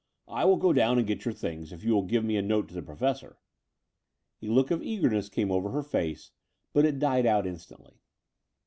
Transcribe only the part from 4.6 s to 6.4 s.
of eagerness came over her face;